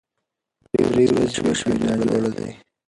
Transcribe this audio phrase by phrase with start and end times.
[0.89, 2.51] درې ورځې وشوې ناجوړه دی